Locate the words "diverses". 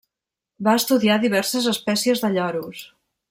1.25-1.69